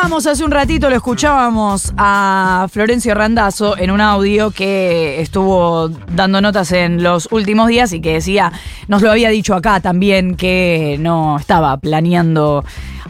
Hace 0.00 0.44
un 0.44 0.52
ratito, 0.52 0.88
lo 0.90 0.96
escuchábamos 0.96 1.92
a 1.96 2.66
Florencio 2.70 3.14
Randazzo 3.14 3.76
en 3.76 3.90
un 3.90 4.00
audio 4.00 4.52
que 4.52 5.20
estuvo 5.20 5.88
dando 5.88 6.40
notas 6.40 6.70
en 6.70 7.02
los 7.02 7.28
últimos 7.32 7.68
días 7.68 7.92
y 7.92 8.00
que 8.00 8.14
decía, 8.14 8.52
nos 8.86 9.02
lo 9.02 9.10
había 9.10 9.28
dicho 9.28 9.54
acá 9.54 9.80
también, 9.80 10.36
que 10.36 10.96
no 11.00 11.36
estaba 11.36 11.76
planeando 11.78 12.64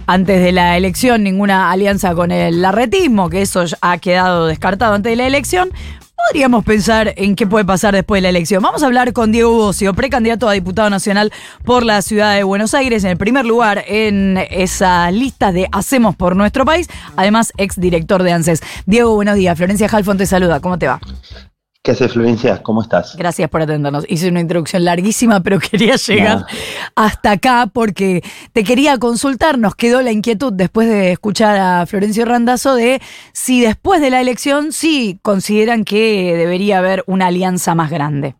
antes 0.06 0.42
de 0.42 0.52
la 0.52 0.78
elección 0.78 1.22
ninguna 1.22 1.70
alianza 1.70 2.14
con 2.14 2.32
el 2.32 2.62
larretismo, 2.62 3.28
que 3.28 3.42
eso 3.42 3.64
ha 3.82 3.98
quedado 3.98 4.46
descartado 4.46 4.94
antes 4.94 5.12
de 5.12 5.16
la 5.16 5.26
elección. 5.26 5.70
Podríamos 6.26 6.64
pensar 6.64 7.14
en 7.16 7.36
qué 7.36 7.46
puede 7.46 7.64
pasar 7.64 7.94
después 7.94 8.18
de 8.18 8.22
la 8.22 8.28
elección. 8.28 8.62
Vamos 8.62 8.82
a 8.82 8.86
hablar 8.86 9.12
con 9.12 9.32
Diego 9.32 9.52
Bocio, 9.52 9.94
precandidato 9.94 10.48
a 10.48 10.52
diputado 10.52 10.90
nacional 10.90 11.32
por 11.64 11.84
la 11.84 12.02
ciudad 12.02 12.34
de 12.34 12.42
Buenos 12.42 12.74
Aires, 12.74 13.04
en 13.04 13.10
el 13.10 13.16
primer 13.16 13.46
lugar 13.46 13.84
en 13.86 14.36
esa 14.50 15.10
lista 15.10 15.52
de 15.52 15.68
Hacemos 15.72 16.16
por 16.16 16.36
nuestro 16.36 16.64
país, 16.64 16.88
además 17.16 17.52
ex 17.56 17.80
director 17.80 18.22
de 18.22 18.32
ANSES. 18.32 18.60
Diego, 18.84 19.14
buenos 19.14 19.36
días. 19.36 19.56
Florencia 19.56 19.88
Halfon 19.90 20.18
te 20.18 20.26
saluda. 20.26 20.60
¿Cómo 20.60 20.78
te 20.78 20.86
va? 20.86 21.00
¿Qué 21.88 21.92
haces, 21.92 22.12
Florencia? 22.12 22.62
¿Cómo 22.62 22.82
estás? 22.82 23.16
Gracias 23.16 23.48
por 23.48 23.62
atendernos. 23.62 24.04
Hice 24.10 24.28
una 24.28 24.40
introducción 24.40 24.84
larguísima, 24.84 25.40
pero 25.42 25.58
quería 25.58 25.96
llegar 25.96 26.44
hasta 26.94 27.30
acá 27.30 27.70
porque 27.72 28.22
te 28.52 28.62
quería 28.62 28.98
consultar. 28.98 29.56
Nos 29.56 29.74
quedó 29.74 30.02
la 30.02 30.12
inquietud 30.12 30.52
después 30.52 30.86
de 30.86 31.12
escuchar 31.12 31.56
a 31.56 31.86
Florencio 31.86 32.26
Randazzo 32.26 32.74
de 32.74 33.00
si 33.32 33.62
después 33.62 34.02
de 34.02 34.10
la 34.10 34.20
elección 34.20 34.72
sí 34.72 35.18
consideran 35.22 35.86
que 35.86 36.36
debería 36.36 36.76
haber 36.76 37.04
una 37.06 37.28
alianza 37.28 37.74
más 37.74 37.90
grande. 37.90 38.36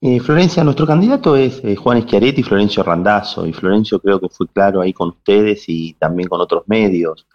Eh, 0.00 0.18
Florencia, 0.18 0.64
nuestro 0.64 0.86
candidato 0.86 1.36
es 1.36 1.60
eh, 1.62 1.76
Juan 1.76 2.00
Schiaretti 2.04 2.40
y 2.40 2.44
Florencio 2.44 2.82
Randazzo. 2.82 3.46
Y 3.46 3.52
Florencio 3.52 4.00
creo 4.00 4.18
que 4.18 4.30
fue 4.30 4.48
claro 4.48 4.80
ahí 4.80 4.94
con 4.94 5.10
ustedes 5.10 5.64
y 5.66 5.92
también 5.98 6.30
con 6.30 6.40
otros 6.40 6.62
medios. 6.68 7.26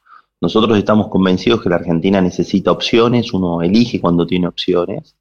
Nosotros 0.41 0.77
estamos 0.77 1.09
convencidos 1.09 1.61
que 1.61 1.69
la 1.69 1.75
Argentina 1.75 2.21
necesita 2.21 2.71
opciones, 2.71 3.33
uno 3.33 3.61
elige 3.61 3.99
cuando 3.99 4.25
tiene 4.25 4.47
opciones, 4.47 5.15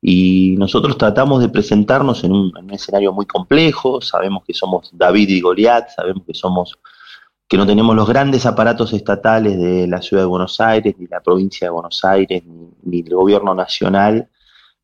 y 0.00 0.54
nosotros 0.58 0.96
tratamos 0.96 1.40
de 1.40 1.48
presentarnos 1.48 2.24
en 2.24 2.32
un, 2.32 2.70
escenario 2.70 3.12
muy 3.12 3.26
complejo, 3.26 4.00
sabemos 4.00 4.44
que 4.44 4.54
somos 4.54 4.90
David 4.92 5.28
y 5.28 5.40
Goliat, 5.40 5.90
sabemos 5.90 6.24
que 6.26 6.34
somos 6.34 6.78
que 7.48 7.56
no 7.56 7.66
tenemos 7.66 7.94
los 7.94 8.08
grandes 8.08 8.44
aparatos 8.44 8.92
estatales 8.92 9.56
de 9.56 9.86
la 9.86 10.02
ciudad 10.02 10.24
de 10.24 10.28
Buenos 10.28 10.60
Aires, 10.60 10.96
ni 10.98 11.06
la 11.06 11.20
provincia 11.20 11.66
de 11.66 11.70
Buenos 11.70 12.04
Aires, 12.04 12.44
ni, 12.44 12.70
ni 12.82 13.00
el 13.06 13.14
gobierno 13.14 13.54
nacional, 13.54 14.28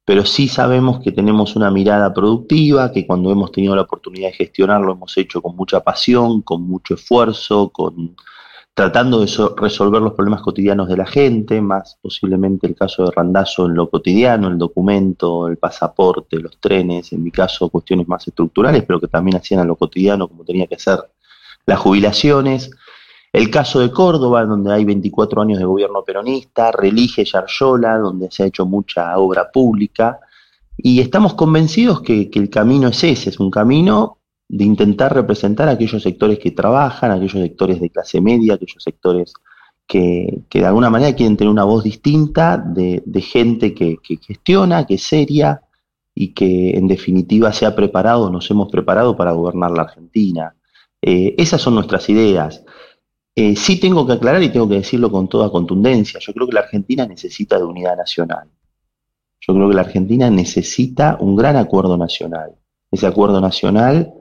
pero 0.04 0.24
sí 0.24 0.46
sabemos 0.46 1.00
que 1.00 1.10
tenemos 1.10 1.56
una 1.56 1.72
mirada 1.72 2.12
productiva, 2.14 2.92
que 2.92 3.04
cuando 3.04 3.32
hemos 3.32 3.50
tenido 3.50 3.74
la 3.74 3.82
oportunidad 3.82 4.28
de 4.28 4.34
gestionarlo 4.34 4.92
hemos 4.92 5.16
hecho 5.16 5.42
con 5.42 5.56
mucha 5.56 5.80
pasión, 5.80 6.42
con 6.42 6.62
mucho 6.62 6.94
esfuerzo, 6.94 7.70
con, 7.70 8.14
tratando 8.74 9.20
de 9.20 9.30
resolver 9.56 10.00
los 10.00 10.14
problemas 10.14 10.40
cotidianos 10.40 10.88
de 10.88 10.96
la 10.96 11.06
gente, 11.06 11.60
más 11.60 11.98
posiblemente 12.00 12.66
el 12.66 12.74
caso 12.74 13.04
de 13.04 13.10
Randazo 13.10 13.66
en 13.66 13.74
lo 13.74 13.90
cotidiano, 13.90 14.48
el 14.48 14.56
documento, 14.56 15.46
el 15.46 15.58
pasaporte, 15.58 16.38
los 16.38 16.58
trenes, 16.58 17.12
en 17.12 17.22
mi 17.22 17.30
caso 17.30 17.68
cuestiones 17.68 18.08
más 18.08 18.26
estructurales, 18.26 18.84
pero 18.84 18.98
que 18.98 19.08
también 19.08 19.36
hacían 19.36 19.60
a 19.60 19.64
lo 19.64 19.76
cotidiano 19.76 20.26
como 20.26 20.44
tenía 20.44 20.66
que 20.66 20.78
ser 20.78 21.00
las 21.66 21.78
jubilaciones. 21.78 22.70
El 23.30 23.50
caso 23.50 23.80
de 23.80 23.90
Córdoba, 23.90 24.44
donde 24.44 24.72
hay 24.72 24.84
24 24.84 25.42
años 25.42 25.58
de 25.58 25.64
gobierno 25.64 26.02
peronista, 26.02 26.72
Relige 26.72 27.24
Yaryola, 27.24 27.98
donde 27.98 28.30
se 28.30 28.42
ha 28.42 28.46
hecho 28.46 28.64
mucha 28.64 29.16
obra 29.18 29.50
pública, 29.50 30.18
y 30.78 31.00
estamos 31.00 31.34
convencidos 31.34 32.00
que 32.00 32.30
el 32.32 32.48
camino 32.48 32.88
es 32.88 33.04
ese, 33.04 33.30
es 33.30 33.38
un 33.38 33.50
camino 33.50 34.18
de 34.52 34.64
intentar 34.64 35.14
representar 35.14 35.66
a 35.66 35.72
aquellos 35.72 36.02
sectores 36.02 36.38
que 36.38 36.50
trabajan, 36.50 37.10
aquellos 37.10 37.32
sectores 37.32 37.80
de 37.80 37.88
clase 37.88 38.20
media, 38.20 38.54
aquellos 38.54 38.82
sectores 38.82 39.32
que, 39.86 40.42
de 40.50 40.66
alguna 40.66 40.90
manera 40.90 41.16
quieren 41.16 41.38
tener 41.38 41.50
una 41.50 41.64
voz 41.64 41.84
distinta 41.84 42.58
de, 42.58 43.02
gente 43.22 43.72
que, 43.72 43.96
gestiona, 44.20 44.86
que 44.86 44.94
es 44.94 45.02
seria 45.04 45.62
y 46.14 46.34
que 46.34 46.76
en 46.76 46.86
definitiva 46.86 47.50
se 47.54 47.64
ha 47.64 47.74
preparado, 47.74 48.28
nos 48.28 48.50
hemos 48.50 48.70
preparado 48.70 49.16
para 49.16 49.32
gobernar 49.32 49.70
la 49.70 49.84
Argentina. 49.84 50.54
Eh, 51.00 51.34
esas 51.38 51.62
son 51.62 51.74
nuestras 51.74 52.10
ideas. 52.10 52.62
Eh, 53.34 53.56
sí 53.56 53.80
tengo 53.80 54.06
que 54.06 54.12
aclarar 54.12 54.42
y 54.42 54.50
tengo 54.50 54.68
que 54.68 54.74
decirlo 54.74 55.10
con 55.10 55.28
toda 55.28 55.50
contundencia, 55.50 56.20
yo 56.20 56.34
creo 56.34 56.46
que 56.46 56.52
la 56.52 56.60
Argentina 56.60 57.06
necesita 57.06 57.56
de 57.56 57.64
unidad 57.64 57.96
nacional. 57.96 58.50
Yo 59.40 59.54
creo 59.54 59.70
que 59.70 59.76
la 59.76 59.80
Argentina 59.80 60.28
necesita 60.28 61.16
un 61.18 61.36
gran 61.36 61.56
acuerdo 61.56 61.96
nacional. 61.96 62.52
Ese 62.90 63.06
acuerdo 63.06 63.40
nacional 63.40 64.12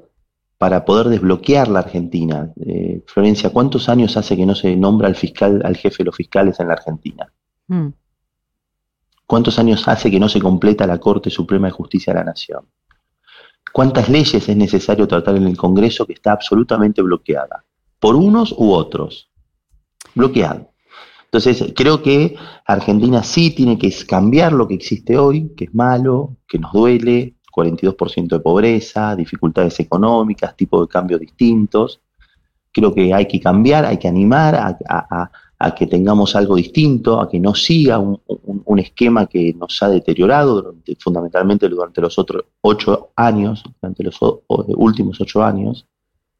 para 0.61 0.85
poder 0.85 1.07
desbloquear 1.07 1.69
la 1.69 1.79
Argentina. 1.79 2.53
Eh, 2.63 3.01
Florencia, 3.07 3.49
¿cuántos 3.49 3.89
años 3.89 4.15
hace 4.15 4.37
que 4.37 4.45
no 4.45 4.53
se 4.53 4.75
nombra 4.75 5.07
al 5.07 5.15
fiscal, 5.15 5.59
al 5.65 5.75
jefe 5.75 6.03
de 6.03 6.05
los 6.05 6.15
fiscales 6.15 6.59
en 6.59 6.67
la 6.67 6.73
Argentina? 6.73 7.33
Mm. 7.65 7.87
¿Cuántos 9.25 9.57
años 9.57 9.87
hace 9.87 10.11
que 10.11 10.19
no 10.19 10.29
se 10.29 10.39
completa 10.39 10.85
la 10.85 10.99
Corte 10.99 11.31
Suprema 11.31 11.65
de 11.65 11.71
Justicia 11.71 12.13
de 12.13 12.19
la 12.19 12.25
Nación? 12.25 12.67
¿Cuántas 13.73 14.07
leyes 14.07 14.47
es 14.47 14.55
necesario 14.55 15.07
tratar 15.07 15.35
en 15.35 15.47
el 15.47 15.57
Congreso 15.57 16.05
que 16.05 16.13
está 16.13 16.33
absolutamente 16.33 17.01
bloqueada? 17.01 17.65
Por 17.99 18.15
unos 18.15 18.53
u 18.55 18.71
otros. 18.71 19.31
Bloqueado. 20.13 20.73
Entonces, 21.23 21.73
creo 21.75 22.03
que 22.03 22.35
Argentina 22.67 23.23
sí 23.23 23.49
tiene 23.49 23.79
que 23.79 23.91
cambiar 24.07 24.53
lo 24.53 24.67
que 24.67 24.75
existe 24.75 25.17
hoy, 25.17 25.55
que 25.57 25.63
es 25.63 25.73
malo, 25.73 26.37
que 26.47 26.59
nos 26.59 26.71
duele, 26.71 27.37
42% 27.51 28.27
de 28.27 28.39
pobreza, 28.39 29.15
dificultades 29.15 29.79
económicas, 29.79 30.55
tipos 30.55 30.87
de 30.87 30.91
cambios 30.91 31.19
distintos. 31.19 31.99
Creo 32.71 32.93
que 32.93 33.13
hay 33.13 33.27
que 33.27 33.39
cambiar, 33.39 33.85
hay 33.85 33.97
que 33.97 34.07
animar 34.07 34.55
a, 34.55 35.31
que 35.75 35.85
tengamos 35.85 36.35
algo 36.35 36.55
distinto, 36.55 37.19
a 37.19 37.29
que 37.29 37.39
no 37.39 37.53
siga 37.53 37.99
un, 37.99 38.79
esquema 38.79 39.27
que 39.27 39.53
nos 39.53 39.83
ha 39.83 39.89
deteriorado 39.89 40.75
fundamentalmente 40.97 41.69
durante 41.69 42.01
los 42.01 42.17
otros 42.17 42.45
ocho 42.61 43.11
años, 43.15 43.63
durante 43.79 44.03
los 44.03 44.17
últimos 44.49 45.21
ocho 45.21 45.43
años, 45.43 45.85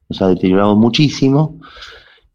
nos 0.08 0.22
ha 0.22 0.28
deteriorado 0.28 0.74
muchísimo. 0.74 1.60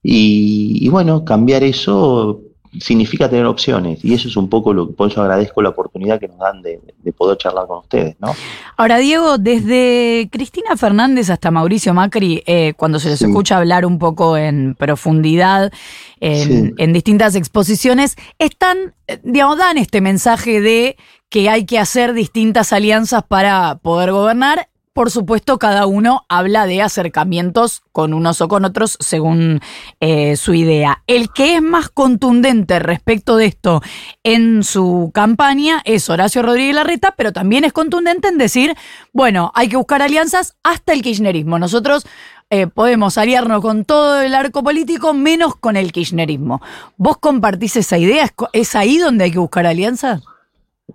Y 0.01 0.87
bueno, 0.87 1.25
cambiar 1.25 1.63
eso 1.63 2.46
significa 2.79 3.29
tener 3.29 3.45
opciones 3.45 4.03
y 4.03 4.13
eso 4.13 4.27
es 4.27 4.37
un 4.37 4.49
poco 4.49 4.73
lo 4.73 4.87
que 4.87 4.93
por 4.93 5.11
eso 5.11 5.21
agradezco 5.21 5.61
la 5.61 5.69
oportunidad 5.69 6.19
que 6.19 6.27
nos 6.27 6.39
dan 6.39 6.61
de, 6.61 6.79
poder 7.17 7.37
charlar 7.37 7.65
con 7.67 7.79
ustedes, 7.79 8.15
¿no? 8.19 8.35
Ahora, 8.75 8.97
Diego, 8.97 9.37
desde 9.37 10.29
Cristina 10.31 10.77
Fernández 10.77 11.29
hasta 11.29 11.49
Mauricio 11.51 11.93
Macri, 11.93 12.43
eh, 12.45 12.73
cuando 12.77 12.99
se 12.99 13.09
les 13.09 13.21
escucha 13.21 13.57
hablar 13.57 13.85
un 13.85 13.97
poco 13.97 14.37
en 14.37 14.75
profundidad 14.75 15.71
en, 16.19 16.75
en 16.77 16.93
distintas 16.93 17.35
exposiciones, 17.35 18.15
están, 18.37 18.93
eh, 19.07 19.19
digamos, 19.23 19.57
dan 19.57 19.77
este 19.77 20.01
mensaje 20.01 20.61
de 20.61 20.97
que 21.29 21.49
hay 21.49 21.65
que 21.65 21.79
hacer 21.79 22.13
distintas 22.13 22.73
alianzas 22.73 23.23
para 23.23 23.79
poder 23.81 24.11
gobernar 24.11 24.69
por 24.97 25.11
supuesto, 25.11 25.59
cada 25.59 25.85
uno 25.85 26.25
habla 26.27 26.65
de 26.65 26.81
acercamientos 26.81 27.83
con 27.91 28.15
unos 28.15 28.41
o 28.41 28.47
con 28.47 28.65
otros 28.65 28.97
según 28.99 29.59
eh, 29.99 30.35
su 30.37 30.55
idea. 30.55 31.03
El 31.05 31.29
que 31.31 31.53
es 31.53 31.61
más 31.61 31.89
contundente 31.89 32.79
respecto 32.79 33.37
de 33.37 33.45
esto 33.45 33.83
en 34.23 34.63
su 34.63 35.11
campaña 35.13 35.83
es 35.85 36.09
Horacio 36.09 36.41
Rodríguez 36.41 36.73
Larreta, 36.73 37.13
pero 37.15 37.31
también 37.31 37.63
es 37.63 37.73
contundente 37.73 38.29
en 38.29 38.39
decir, 38.39 38.73
bueno, 39.13 39.51
hay 39.53 39.69
que 39.69 39.77
buscar 39.77 40.01
alianzas 40.01 40.57
hasta 40.63 40.93
el 40.93 41.03
kirchnerismo. 41.03 41.59
Nosotros 41.59 42.07
eh, 42.49 42.65
podemos 42.65 43.19
aliarnos 43.19 43.61
con 43.61 43.85
todo 43.85 44.19
el 44.19 44.33
arco 44.33 44.63
político 44.63 45.13
menos 45.13 45.55
con 45.57 45.77
el 45.77 45.91
kirchnerismo. 45.91 46.59
¿Vos 46.97 47.19
compartís 47.19 47.75
esa 47.75 47.99
idea? 47.99 48.33
¿Es 48.51 48.75
ahí 48.75 48.97
donde 48.97 49.25
hay 49.25 49.31
que 49.31 49.37
buscar 49.37 49.67
alianzas? 49.67 50.23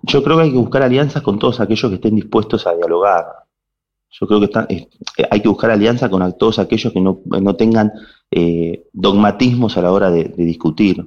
Yo 0.01 0.21
creo 0.21 0.35
que 0.35 0.43
hay 0.43 0.51
que 0.51 0.57
buscar 0.57 0.81
alianzas 0.81 1.23
con 1.23 1.39
todos 1.39 1.61
aquellos 1.61 1.89
que 1.89 1.95
estén 1.95 2.15
dispuestos 2.15 2.67
a 2.67 2.73
dialogar 2.75 3.42
yo 4.19 4.27
creo 4.27 4.39
que 4.39 4.49
eh, 4.69 4.87
hay 5.29 5.41
que 5.41 5.49
buscar 5.49 5.71
alianza 5.71 6.09
con 6.09 6.37
todos 6.37 6.59
aquellos 6.59 6.93
que 6.93 7.01
no, 7.01 7.55
tengan 7.55 7.91
eh, 8.29 8.85
dogmatismos 8.93 9.75
a 9.77 9.81
la 9.81 9.91
hora 9.91 10.11
de, 10.11 10.25
discutir. 10.37 10.97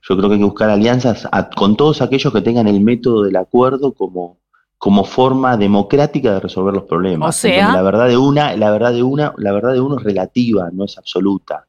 Yo 0.00 0.16
creo 0.16 0.28
que 0.28 0.34
hay 0.34 0.40
que 0.40 0.46
buscar 0.46 0.70
alianzas 0.70 1.28
con 1.54 1.76
todos 1.76 2.00
aquellos 2.00 2.32
que 2.32 2.40
tengan 2.40 2.66
el 2.66 2.80
método 2.80 3.22
del 3.24 3.36
acuerdo 3.36 3.92
como, 3.92 4.38
como 4.78 5.04
forma 5.04 5.56
democrática 5.58 6.32
de 6.32 6.40
resolver 6.40 6.74
los 6.74 6.84
problemas. 6.84 7.28
O 7.28 7.38
sea, 7.38 7.70
la 7.70 7.82
verdad 7.82 8.08
de 8.08 8.16
una, 8.16 8.56
la 8.56 8.70
verdad 8.70 8.92
de 8.92 9.02
una, 9.02 9.34
la 9.36 9.52
verdad 9.52 9.74
de 9.74 9.80
uno 9.80 9.98
es 9.98 10.02
relativa, 10.02 10.70
no 10.72 10.86
es 10.86 10.96
absoluta. 10.96 11.68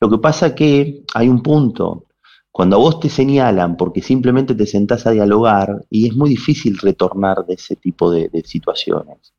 Lo 0.00 0.10
que 0.10 0.18
pasa 0.18 0.48
es 0.48 0.52
que 0.54 1.04
hay 1.14 1.28
un 1.28 1.42
punto. 1.42 2.06
Cuando 2.50 2.76
a 2.76 2.80
vos 2.80 3.00
te 3.00 3.08
señalan 3.08 3.76
porque 3.76 4.02
simplemente 4.02 4.54
te 4.54 4.66
sentás 4.66 5.06
a 5.06 5.12
dialogar 5.12 5.86
y 5.88 6.08
es 6.08 6.14
muy 6.14 6.28
difícil 6.28 6.76
retornar 6.76 7.46
de 7.46 7.54
ese 7.54 7.76
tipo 7.76 8.10
de 8.10 8.28
situaciones. 8.44 9.32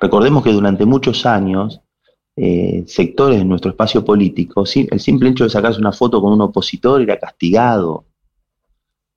Recordemos 0.00 0.42
que 0.42 0.52
durante 0.52 0.86
muchos 0.86 1.26
años 1.26 1.80
eh, 2.36 2.84
sectores 2.86 3.38
de 3.38 3.44
nuestro 3.44 3.70
espacio 3.70 4.04
político, 4.04 4.64
el 4.64 5.00
simple 5.00 5.28
hecho 5.28 5.44
de 5.44 5.50
sacarse 5.50 5.78
una 5.78 5.92
foto 5.92 6.22
con 6.22 6.32
un 6.32 6.40
opositor 6.40 7.02
era 7.02 7.18
castigado. 7.18 8.06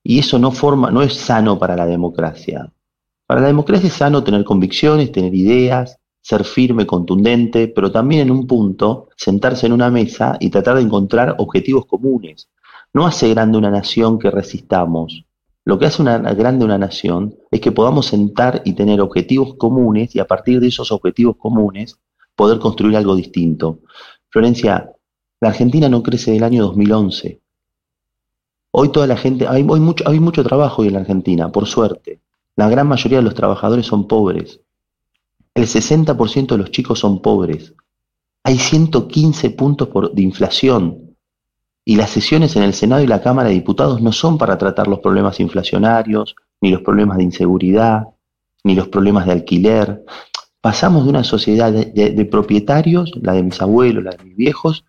Y 0.04 0.20
eso 0.20 0.38
no 0.38 0.52
forma, 0.52 0.92
no 0.92 1.02
es 1.02 1.14
sano 1.14 1.58
para 1.58 1.78
la 1.78 1.86
democracia. 1.86 2.70
Para 3.26 3.40
la 3.40 3.48
democracia 3.48 3.88
es 3.88 3.94
sano 3.94 4.24
tener 4.24 4.44
convicciones, 4.44 5.12
tener 5.14 5.34
ideas, 5.34 5.98
ser 6.22 6.44
firme, 6.44 6.86
contundente, 6.86 7.70
pero 7.70 7.92
también 7.92 8.24
en 8.24 8.32
un 8.32 8.46
punto 8.46 9.08
sentarse 9.16 9.68
en 9.68 9.74
una 9.74 9.90
mesa 9.90 10.36
y 10.40 10.50
tratar 10.50 10.76
de 10.76 10.82
encontrar 10.82 11.36
objetivos 11.38 11.86
comunes. 11.86 12.50
No 12.94 13.08
hace 13.08 13.30
grande 13.30 13.58
una 13.58 13.72
nación 13.72 14.20
que 14.20 14.32
resistamos. 14.32 15.26
Lo 15.66 15.80
que 15.80 15.86
hace 15.86 16.02
una, 16.02 16.18
grande 16.34 16.66
una 16.66 16.78
nación 16.78 17.36
es 17.50 17.62
que 17.62 17.72
podamos 17.72 18.08
sentar 18.08 18.62
y 18.66 18.74
tener 18.74 19.00
objetivos 19.00 19.56
comunes 19.56 20.14
y 20.16 20.20
a 20.20 20.28
partir 20.28 20.60
de 20.60 20.68
esos 20.68 20.92
objetivos 20.92 21.38
comunes 21.38 22.00
poder 22.36 22.60
construir 22.60 22.98
algo 22.98 23.16
distinto. 23.16 23.80
Florencia, 24.30 24.92
la 25.40 25.50
Argentina 25.50 25.88
no 25.88 26.04
crece 26.04 26.32
del 26.32 26.44
año 26.44 26.64
2011. 26.64 27.40
Hoy 28.72 28.92
toda 28.92 29.08
la 29.08 29.16
gente, 29.16 29.48
hay, 29.48 29.64
mucho, 29.64 30.04
hay 30.08 30.20
mucho 30.20 30.44
trabajo 30.44 30.82
hoy 30.82 30.88
en 30.88 30.96
la 30.96 31.02
Argentina, 31.02 31.52
por 31.52 31.68
suerte. 31.68 32.22
La 32.56 32.68
gran 32.70 32.88
mayoría 32.88 33.20
de 33.20 33.24
los 33.24 33.36
trabajadores 33.36 33.86
son 33.86 34.08
pobres. 34.08 34.60
El 35.54 35.66
60% 35.66 36.48
de 36.48 36.58
los 36.58 36.72
chicos 36.72 37.00
son 37.00 37.22
pobres. 37.22 37.74
Hay 38.44 38.58
115 38.58 39.52
puntos 39.52 39.90
de 40.14 40.22
inflación. 40.22 41.13
Y 41.86 41.96
las 41.98 42.12
sesiones 42.12 42.56
en 42.56 42.64
el 42.64 42.74
Senado 42.74 43.04
y 43.04 43.08
la 43.08 43.22
Cámara 43.22 43.50
de 43.50 43.56
Diputados 43.56 44.02
no 44.02 44.12
son 44.12 44.38
para 44.38 44.58
tratar 44.58 44.88
los 44.88 45.00
problemas 45.00 45.40
inflacionarios, 45.40 46.36
ni 46.62 46.72
los 46.72 46.82
problemas 46.82 47.18
de 47.18 47.24
inseguridad, 47.24 48.08
ni 48.64 48.76
los 48.76 48.88
problemas 48.88 49.26
de 49.26 49.34
alquiler. 49.34 50.04
Pasamos 50.62 51.04
de 51.04 51.10
una 51.10 51.24
sociedad 51.24 51.74
de 51.74 52.26
propietarios, 52.26 53.12
la 53.22 53.34
de 53.34 53.44
mis 53.44 53.62
abuelos, 53.62 54.04
la 54.04 54.12
de 54.12 54.24
mis 54.24 54.36
viejos, 54.36 54.86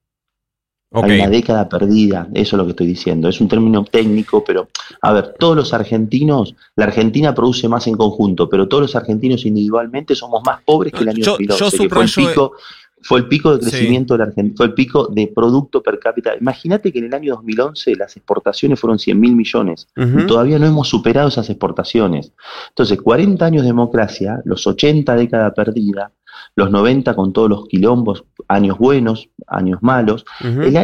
Hay 1.03 1.19
una 1.19 1.29
década 1.29 1.67
perdida, 1.67 2.27
eso 2.33 2.55
es 2.55 2.57
lo 2.57 2.65
que 2.65 2.71
estoy 2.71 2.87
diciendo. 2.87 3.27
Es 3.27 3.41
un 3.41 3.47
término 3.47 3.83
técnico, 3.83 4.43
pero 4.43 4.69
a 5.01 5.13
ver, 5.13 5.35
todos 5.39 5.55
los 5.55 5.73
argentinos, 5.73 6.55
la 6.75 6.85
Argentina 6.85 7.33
produce 7.33 7.67
más 7.67 7.87
en 7.87 7.95
conjunto, 7.95 8.49
pero 8.49 8.67
todos 8.67 8.81
los 8.81 8.95
argentinos 8.95 9.45
individualmente 9.45 10.15
somos 10.15 10.41
más 10.45 10.61
pobres 10.63 10.93
que 10.93 11.03
el 11.03 11.09
año 11.09 11.25
2011, 11.25 11.89
fue 11.89 12.03
el 12.03 12.11
pico, 12.11 12.53
fue 13.01 13.19
el 13.19 13.27
pico 13.27 13.55
de 13.55 13.59
crecimiento 13.59 14.15
de 14.15 14.17
la 14.19 14.23
Argentina, 14.25 14.55
fue 14.57 14.65
el 14.65 14.73
pico 14.73 15.07
de 15.07 15.27
producto 15.27 15.83
per 15.83 15.99
cápita. 15.99 16.35
Imagínate 16.39 16.91
que 16.91 16.99
en 16.99 17.05
el 17.05 17.13
año 17.13 17.35
2011 17.35 17.95
las 17.95 18.15
exportaciones 18.17 18.79
fueron 18.79 18.97
100 18.97 19.19
mil 19.19 19.35
millones. 19.35 19.87
y 19.95 20.25
todavía 20.25 20.57
no 20.57 20.65
hemos 20.65 20.87
superado 20.89 21.27
esas 21.27 21.49
exportaciones. 21.49 22.31
Entonces, 22.69 22.99
40 22.99 23.45
años 23.45 23.61
de 23.61 23.67
democracia, 23.67 24.41
los 24.43 24.65
80 24.65 25.15
décadas 25.15 25.53
perdida, 25.55 26.11
los 26.55 26.71
90 26.71 27.15
con 27.15 27.33
todos 27.33 27.49
los 27.49 27.67
quilombos, 27.67 28.23
años 28.47 28.77
buenos, 28.77 29.29
años 29.47 29.79
malos. 29.81 30.25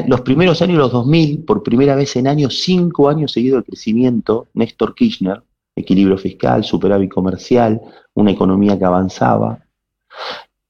los 0.07 0.21
primeros 0.21 0.61
años, 0.61 0.77
los 0.77 0.91
2000, 0.91 1.45
por 1.45 1.63
primera 1.63 1.95
vez 1.95 2.15
en 2.17 2.27
años, 2.27 2.59
cinco 2.59 3.09
años 3.09 3.31
seguidos 3.31 3.61
de 3.61 3.67
crecimiento, 3.71 4.47
Néstor 4.53 4.93
Kirchner, 4.95 5.41
equilibrio 5.75 6.17
fiscal, 6.17 6.63
superávit 6.63 7.11
comercial, 7.11 7.79
una 8.13 8.31
economía 8.31 8.77
que 8.77 8.85
avanzaba. 8.85 9.59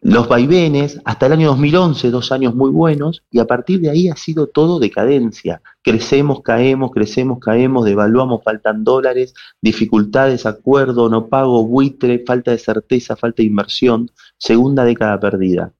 Los 0.03 0.27
vaivenes, 0.27 0.99
hasta 1.05 1.27
el 1.27 1.33
año 1.33 1.49
2011, 1.49 2.09
dos 2.09 2.31
años 2.31 2.55
muy 2.55 2.71
buenos, 2.71 3.23
y 3.29 3.37
a 3.37 3.45
partir 3.45 3.81
de 3.81 3.91
ahí 3.91 4.09
ha 4.09 4.15
sido 4.15 4.47
todo 4.47 4.79
decadencia. 4.79 5.61
Crecemos, 5.83 6.41
caemos, 6.41 6.89
crecemos, 6.89 7.37
caemos, 7.37 7.85
devaluamos, 7.85 8.41
faltan 8.43 8.83
dólares, 8.83 9.35
dificultades, 9.61 10.47
acuerdo, 10.47 11.07
no 11.07 11.27
pago, 11.27 11.67
buitre, 11.67 12.23
falta 12.25 12.49
de 12.49 12.57
certeza, 12.57 13.15
falta 13.15 13.43
de 13.43 13.47
inversión, 13.47 14.09
segunda 14.41 14.83
década 14.83 15.19
perdida. 15.19 15.71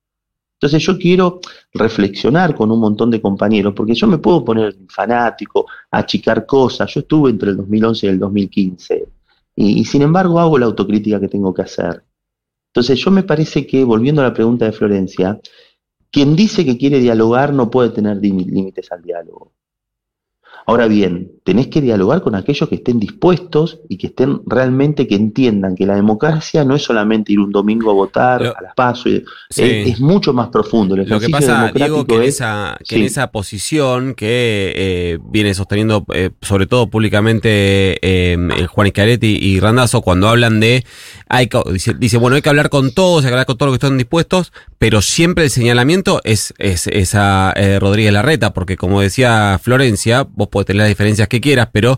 Entonces 0.54 0.84
yo 0.84 0.98
quiero 1.00 1.40
reflexionar 1.74 2.54
con 2.54 2.72
un 2.72 2.80
montón 2.80 3.10
de 3.10 3.20
compañeros, 3.20 3.74
porque 3.76 3.96
yo 3.96 4.06
me 4.06 4.20
puedo 4.20 4.46
poner 4.46 4.78
fanático, 4.88 5.66
achicar 5.90 6.46
cosas, 6.46 6.94
yo 6.94 7.00
estuve 7.00 7.32
entre 7.32 7.50
el 7.50 7.58
2011 7.58 8.06
y 8.06 8.10
el 8.10 8.20
2015, 8.20 9.06
y 9.56 9.84
sin 9.86 10.04
embargo 10.04 10.40
hago 10.40 10.60
la 10.60 10.68
autocrítica 10.68 11.20
que 11.20 11.28
tengo 11.28 11.52
que 11.54 11.64
hacer. 11.64 12.04
Entonces 12.68 13.00
yo 13.00 13.10
me 13.10 13.24
parece 13.24 13.66
que, 13.66 13.84
volviendo 13.84 14.22
a 14.22 14.26
la 14.26 14.34
pregunta 14.34 14.66
de 14.66 14.72
Florencia, 14.72 15.42
quien 16.12 16.36
dice 16.36 16.64
que 16.64 16.78
quiere 16.78 17.00
dialogar 17.00 17.54
no 17.54 17.72
puede 17.72 17.90
tener 17.90 18.18
límites 18.18 18.92
al 18.92 19.02
diálogo. 19.02 19.54
Ahora 20.66 20.88
bien, 20.88 21.32
tenés 21.44 21.68
que 21.68 21.82
dialogar 21.82 22.22
con 22.22 22.36
aquellos 22.36 22.70
que 22.70 22.76
estén 22.76 23.00
dispuestos 23.00 23.80
y 23.90 23.98
que 23.98 24.08
estén 24.08 24.42
realmente, 24.46 25.08
que 25.08 25.16
entiendan 25.16 25.76
que 25.76 25.86
la 25.86 25.96
democracia 25.96 26.64
no 26.64 26.76
es 26.76 26.84
solamente 26.84 27.34
ir 27.34 27.40
un 27.40 27.52
domingo 27.52 27.90
a 27.90 27.94
votar 27.94 28.44
a 28.44 28.62
las 28.62 28.76
pasos, 28.76 29.22
es, 29.56 30.00
mucho 30.00 30.34
más 30.34 30.50
profundo. 30.50 30.96
Lo 30.96 31.20
que 31.20 31.30
pasa, 31.30 31.72
Diego, 31.74 32.06
que, 32.06 32.16
en, 32.16 32.24
esa, 32.24 32.78
que 32.88 32.98
en 32.98 33.04
esa 33.04 33.32
posición 33.32 34.14
que 34.14 34.74
eh, 34.76 35.20
viene 35.30 35.54
sosteniendo, 35.54 36.06
eh, 36.14 36.30
sobre 36.42 36.68
todo 36.68 36.90
públicamente, 36.90 37.98
eh, 38.02 38.38
Juan 38.68 38.88
Iscaretti 38.88 39.38
y 39.42 39.60
Randazo, 39.60 40.02
cuando 40.02 40.30
hablan 40.30 40.60
de, 40.60 40.86
hay 41.28 41.50
dice, 41.98 42.18
bueno, 42.18 42.36
hay 42.36 42.42
que 42.42 42.50
hablar 42.50 42.70
con 42.70 42.94
todos, 42.94 43.24
hay 43.24 43.30
que 43.30 43.34
hablar 43.34 43.46
con 43.48 43.58
todos 43.58 43.72
los 43.72 43.80
que 43.80 43.86
están 43.86 43.98
dispuestos, 43.98 44.54
pero 44.78 45.02
siempre 45.02 45.46
el 45.46 45.50
señalamiento 45.50 46.22
es, 46.24 46.54
es, 46.60 46.88
es 46.88 47.16
a 47.16 47.54
Rodríguez 47.80 48.14
Larreta, 48.14 48.54
porque 48.54 48.78
como 48.78 49.02
decía 49.02 49.60
Florencia, 49.62 50.28
vos 50.30 50.50
podés 50.52 50.68
tener 50.68 50.82
las 50.82 50.90
diferencias 50.90 51.28
que 51.28 51.42
quieras, 51.42 51.70
pero 51.72 51.98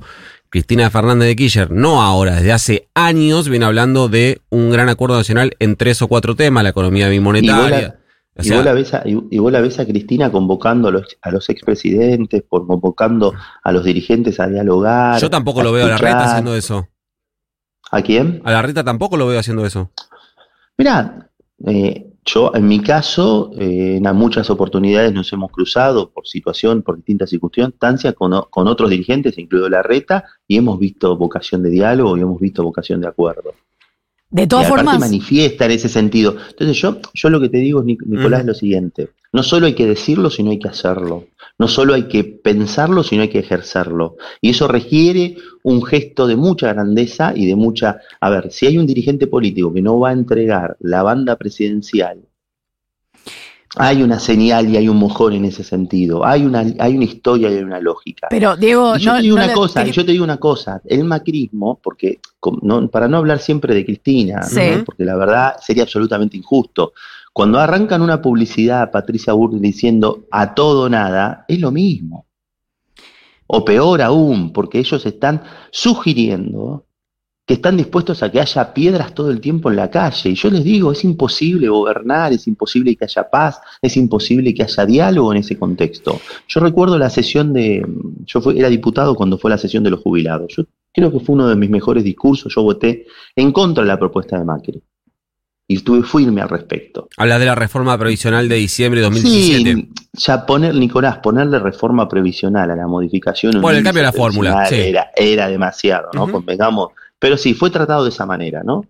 Cristina 0.50 0.90
Fernández 0.90 1.28
de 1.28 1.36
Kirchner, 1.36 1.72
no 1.72 2.04
ahora, 2.04 2.36
desde 2.36 2.52
hace 2.52 2.88
años 2.94 3.50
viene 3.50 3.66
hablando 3.66 4.08
de 4.08 4.40
un 4.50 4.70
gran 4.70 4.88
acuerdo 4.88 5.18
nacional 5.18 5.56
en 5.60 5.76
tres 5.76 6.02
o 6.04 6.08
cuatro 6.08 6.36
temas, 6.36 6.64
la 6.64 6.70
economía 6.70 7.10
bimonetaria. 7.10 8.00
Y 8.36 8.52
vos, 8.52 8.64
la, 8.64 8.74
ves 8.74 8.94
a, 8.94 9.04
y, 9.06 9.16
vos 9.16 9.52
la 9.52 9.62
ves 9.62 9.80
a 9.80 9.86
Cristina 9.86 10.32
convocando 10.32 10.88
a 10.88 10.92
los, 10.92 11.18
a 11.22 11.32
los 11.32 11.50
expresidentes, 11.50 12.44
convocando 12.48 13.34
a 13.64 13.72
los 13.72 13.84
dirigentes 13.84 14.40
a 14.40 14.48
dialogar. 14.48 15.20
Yo 15.20 15.30
tampoco 15.30 15.62
lo 15.62 15.72
veo 15.72 15.86
a 15.86 15.90
la 15.90 15.98
reta 15.98 16.26
haciendo 16.26 16.56
eso. 16.56 16.88
¿A 17.92 18.02
quién? 18.02 18.42
A 18.46 18.52
la 18.52 18.62
reta 18.62 18.84
tampoco 18.84 19.18
lo 19.18 19.28
veo 19.28 19.40
haciendo 19.40 19.66
eso. 19.66 19.92
Mira, 20.78 21.30
eh, 21.66 22.13
yo, 22.26 22.52
en 22.54 22.68
mi 22.68 22.80
caso, 22.80 23.52
eh, 23.58 24.00
en 24.04 24.16
muchas 24.16 24.50
oportunidades 24.50 25.14
nos 25.14 25.32
hemos 25.34 25.52
cruzado 25.52 26.10
por 26.10 26.28
situación, 26.28 26.82
por 26.82 26.96
distintas 26.96 27.30
circunstancias, 27.30 28.14
con, 28.14 28.34
con 28.50 28.68
otros 28.68 28.90
dirigentes, 28.90 29.38
incluido 29.38 29.70
la 29.70 29.84
reta, 29.84 30.24
y 30.48 30.58
hemos 30.58 30.80
visto 30.80 31.16
vocación 31.18 31.64
de 31.64 31.70
diálogo 31.70 32.18
y 32.18 32.22
hemos 32.22 32.40
visto 32.40 32.64
vocación 32.64 33.02
de 33.02 33.08
acuerdo. 33.08 33.54
De 34.30 34.48
todas 34.48 34.68
formas. 34.68 35.00
manifiesta 35.00 35.66
en 35.66 35.72
ese 35.72 35.90
sentido. 35.90 36.36
Entonces, 36.50 36.76
yo, 36.78 36.98
yo 37.14 37.30
lo 37.30 37.40
que 37.40 37.50
te 37.50 37.58
digo, 37.58 37.84
Nicolás, 37.84 38.40
es 38.40 38.46
lo 38.48 38.54
siguiente: 38.54 39.10
no 39.34 39.44
solo 39.44 39.66
hay 39.66 39.74
que 39.74 39.88
decirlo, 39.88 40.30
sino 40.30 40.52
hay 40.52 40.60
que 40.60 40.70
hacerlo. 40.70 41.26
No 41.58 41.68
solo 41.68 41.94
hay 41.94 42.08
que 42.08 42.24
pensarlo, 42.24 43.04
sino 43.04 43.24
hay 43.24 43.30
que 43.30 43.40
ejercerlo. 43.40 44.16
Y 44.42 44.52
eso 44.52 44.68
requiere 44.68 45.36
un 45.64 45.84
gesto 45.84 46.28
de 46.28 46.36
mucha 46.36 46.72
grandeza 46.72 47.34
y 47.36 47.46
de 47.46 47.56
mucha... 47.56 48.00
A 48.22 48.30
ver, 48.30 48.52
si 48.52 48.68
hay 48.68 48.78
un 48.78 48.88
dirigente 48.88 49.28
político 49.28 49.74
que 49.74 49.82
no 49.82 50.00
va 50.00 50.10
a 50.10 50.14
entregar 50.14 50.78
la 50.80 51.04
banda 51.04 51.36
presidencial 51.36 52.22
hay 53.76 54.04
una 54.04 54.20
señal 54.20 54.70
y 54.70 54.78
hay 54.78 54.88
un 54.88 54.98
mojón 54.98 55.34
en 55.34 55.46
ese 55.46 55.64
sentido. 55.64 56.26
Hay 56.26 56.46
una, 56.46 56.64
hay 56.80 56.96
una 56.96 57.06
historia 57.06 57.50
y 57.50 57.56
hay 57.56 57.64
una 57.64 57.80
lógica. 57.80 58.28
Pero, 58.30 58.56
Diego, 58.56 58.98
yo 58.98 59.16
te 59.16 59.22
digo 59.24 59.36
una 59.36 59.52
cosa, 59.52 59.84
yo 59.86 60.06
te 60.06 60.12
digo 60.12 60.24
una 60.24 60.38
cosa, 60.38 60.82
el 60.86 61.04
macrismo, 61.04 61.80
porque 61.82 62.20
para 62.92 63.08
no 63.08 63.18
hablar 63.18 63.40
siempre 63.40 63.74
de 63.74 63.86
Cristina, 63.86 64.42
porque 64.86 65.06
la 65.06 65.16
verdad 65.16 65.56
sería 65.60 65.84
absolutamente 65.84 66.38
injusto. 66.38 66.94
Cuando 67.34 67.60
arrancan 67.60 68.04
una 68.04 68.22
publicidad, 68.22 68.92
Patricia 68.92 69.34
Burri 69.34 69.60
diciendo 69.60 70.28
a 70.30 70.54
todo 70.54 70.88
nada, 70.88 71.46
es 71.48 71.60
lo 71.60 71.72
mismo. 71.72 72.28
O 73.48 73.66
peor 73.66 74.04
aún, 74.04 74.54
porque 74.54 74.78
ellos 74.78 75.04
están 75.06 75.42
sugiriendo 75.72 76.86
que 77.46 77.56
están 77.56 77.76
dispuestos 77.76 78.24
a 78.24 78.32
que 78.32 78.40
haya 78.40 78.74
piedras 78.74 79.14
todo 79.14 79.30
el 79.30 79.42
tiempo 79.42 79.70
en 79.70 79.76
la 79.76 79.90
calle. 79.90 80.30
Y 80.30 80.36
yo 80.36 80.50
les 80.50 80.64
digo, 80.64 80.92
es 80.92 81.04
imposible 81.04 81.68
gobernar, 81.68 82.32
es 82.32 82.48
imposible 82.48 82.96
que 82.96 83.06
haya 83.06 83.30
paz, 83.30 83.60
es 83.82 83.98
imposible 83.98 84.54
que 84.54 84.64
haya 84.64 84.86
diálogo 84.86 85.34
en 85.34 85.40
ese 85.40 85.58
contexto. 85.58 86.22
Yo 86.48 86.62
recuerdo 86.62 86.98
la 86.98 87.10
sesión 87.10 87.52
de, 87.52 87.86
yo 88.26 88.42
fui, 88.42 88.60
era 88.60 88.70
diputado 88.70 89.16
cuando 89.16 89.38
fue 89.38 89.50
la 89.52 89.58
sesión 89.58 89.84
de 89.84 89.90
los 89.90 90.02
jubilados. 90.02 90.54
Yo 90.56 90.64
creo 90.94 91.12
que 91.12 91.20
fue 91.20 91.34
uno 91.34 91.48
de 91.48 91.56
mis 91.56 91.70
mejores 91.70 92.04
discursos, 92.04 92.54
yo 92.56 92.62
voté 92.62 93.08
en 93.36 93.52
contra 93.52 93.84
de 93.84 93.88
la 93.88 94.00
propuesta 94.00 94.38
de 94.38 94.46
Macri. 94.46 94.84
Y 95.66 95.78
estuve 95.78 96.04
firme 96.04 96.42
al 96.42 96.50
respecto. 96.50 97.08
Habla 97.18 97.40
de 97.40 97.46
la 97.46 97.56
reforma 97.56 97.98
provisional 97.98 98.50
de 98.50 98.56
diciembre 98.56 99.00
de 99.00 99.06
2017. 99.06 99.74
Sí, 99.74 99.90
ya 100.14 100.46
poner, 100.46 100.76
Nicolás, 100.76 101.20
ponerle 101.20 101.58
reforma 101.60 102.08
previsional 102.10 102.70
a 102.70 102.76
la 102.76 102.86
modificación. 102.86 103.62
Bueno, 103.62 103.78
el 103.78 103.84
cambio 103.84 104.02
de 104.02 104.08
la 104.08 104.12
fórmula. 104.12 104.68
Era, 104.70 105.12
era 105.16 105.48
demasiado, 105.48 106.10
¿no? 106.14 106.30
Convengamos 106.30 106.90
pero 107.24 107.38
sí, 107.38 107.54
fue 107.54 107.70
tratado 107.70 108.04
de 108.04 108.10
esa 108.10 108.26
manera, 108.26 108.64
¿no? 108.66 108.86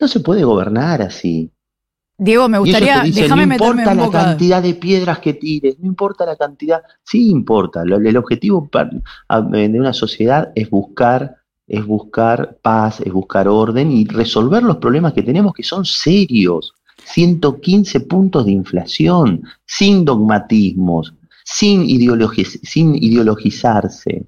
No 0.00 0.08
se 0.08 0.18
puede 0.18 0.42
gobernar 0.42 1.02
así. 1.02 1.52
Diego, 2.18 2.48
me 2.48 2.58
gustaría, 2.58 3.04
déjame 3.04 3.46
no 3.46 3.52
importa 3.52 3.94
la 3.94 4.10
cantidad 4.10 4.60
de 4.60 4.74
piedras 4.74 5.20
que 5.20 5.34
tires, 5.34 5.78
no 5.78 5.86
importa 5.86 6.26
la 6.26 6.34
cantidad, 6.34 6.82
sí 7.04 7.30
importa. 7.30 7.82
El 7.82 8.16
objetivo 8.16 8.68
de 8.72 9.78
una 9.78 9.92
sociedad 9.92 10.50
es 10.56 10.68
buscar, 10.68 11.36
es 11.66 11.84
buscar 11.86 12.58
paz, 12.62 13.00
es 13.00 13.12
buscar 13.12 13.48
orden 13.48 13.92
y 13.92 14.04
resolver 14.04 14.62
los 14.62 14.76
problemas 14.76 15.12
que 15.12 15.22
tenemos 15.22 15.54
que 15.54 15.62
son 15.62 15.84
serios. 15.84 16.74
115 17.04 18.00
puntos 18.00 18.46
de 18.46 18.52
inflación, 18.52 19.42
sin 19.66 20.04
dogmatismos, 20.04 21.14
sin, 21.44 21.86
sin 22.62 22.94
ideologizarse 22.94 24.26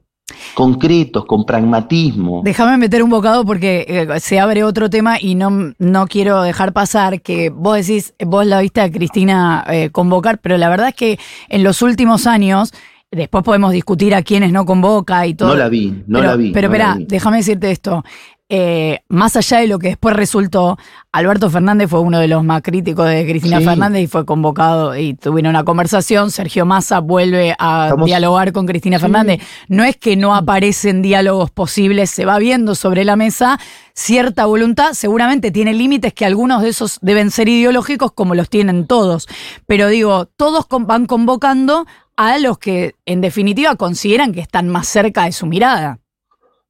concretos, 0.54 1.24
con 1.26 1.44
pragmatismo. 1.44 2.42
Déjame 2.44 2.78
meter 2.78 3.02
un 3.02 3.10
bocado 3.10 3.44
porque 3.44 3.84
eh, 3.88 4.20
se 4.20 4.40
abre 4.40 4.64
otro 4.64 4.88
tema 4.88 5.18
y 5.20 5.34
no, 5.34 5.74
no 5.78 6.06
quiero 6.06 6.42
dejar 6.42 6.72
pasar 6.72 7.20
que 7.20 7.50
vos 7.50 7.76
decís, 7.76 8.14
vos 8.24 8.46
la 8.46 8.60
viste 8.60 8.80
a 8.80 8.90
Cristina 8.90 9.64
eh, 9.68 9.90
convocar, 9.90 10.38
pero 10.38 10.56
la 10.56 10.68
verdad 10.68 10.88
es 10.88 10.94
que 10.94 11.18
en 11.48 11.62
los 11.62 11.82
últimos 11.82 12.26
años 12.26 12.72
Después 13.14 13.44
podemos 13.44 13.72
discutir 13.72 14.14
a 14.14 14.22
quienes 14.22 14.52
no 14.52 14.64
convoca 14.64 15.26
y 15.26 15.34
todo. 15.34 15.50
No 15.50 15.54
la 15.54 15.68
vi, 15.68 16.02
no 16.06 16.22
la 16.22 16.36
vi. 16.36 16.52
Pero 16.52 16.68
espera, 16.68 16.96
déjame 16.98 17.38
decirte 17.38 17.70
esto. 17.70 18.04
Eh, 18.50 19.00
más 19.08 19.36
allá 19.36 19.58
de 19.60 19.66
lo 19.66 19.78
que 19.78 19.88
después 19.88 20.14
resultó, 20.14 20.76
Alberto 21.12 21.48
Fernández 21.48 21.88
fue 21.88 22.00
uno 22.00 22.18
de 22.18 22.28
los 22.28 22.44
más 22.44 22.60
críticos 22.60 23.08
de 23.08 23.24
Cristina 23.26 23.58
Fernández 23.60 24.02
y 24.02 24.06
fue 24.06 24.26
convocado 24.26 24.94
y 24.96 25.14
tuvieron 25.14 25.50
una 25.50 25.64
conversación. 25.64 26.30
Sergio 26.30 26.66
Massa 26.66 27.00
vuelve 27.00 27.56
a 27.58 27.94
dialogar 28.04 28.52
con 28.52 28.66
Cristina 28.66 28.98
Fernández. 28.98 29.40
No 29.68 29.82
es 29.82 29.96
que 29.96 30.16
no 30.16 30.34
aparecen 30.34 31.00
diálogos 31.00 31.50
posibles, 31.50 32.10
se 32.10 32.26
va 32.26 32.38
viendo 32.38 32.74
sobre 32.74 33.04
la 33.04 33.16
mesa 33.16 33.58
cierta 33.94 34.44
voluntad. 34.44 34.92
Seguramente 34.92 35.50
tiene 35.50 35.72
límites 35.72 36.12
que 36.12 36.26
algunos 36.26 36.62
de 36.62 36.68
esos 36.68 36.98
deben 37.00 37.30
ser 37.30 37.48
ideológicos, 37.48 38.12
como 38.12 38.34
los 38.34 38.50
tienen 38.50 38.86
todos. 38.86 39.26
Pero 39.66 39.88
digo, 39.88 40.26
todos 40.26 40.66
van 40.68 41.06
convocando 41.06 41.86
a 42.16 42.38
los 42.38 42.58
que 42.58 42.94
en 43.06 43.20
definitiva 43.20 43.76
consideran 43.76 44.32
que 44.32 44.40
están 44.40 44.68
más 44.68 44.88
cerca 44.88 45.24
de 45.24 45.32
su 45.32 45.46
mirada. 45.46 45.98